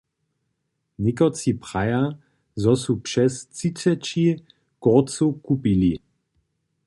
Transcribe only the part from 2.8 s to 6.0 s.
přez třiceći kórcow kupili.